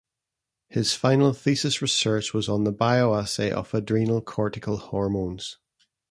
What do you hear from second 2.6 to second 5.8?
the bioassay of adrenal cortical hormones.